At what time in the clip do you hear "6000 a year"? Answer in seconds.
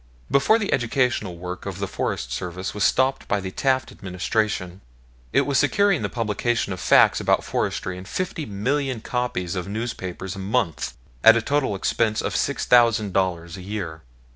12.33-14.01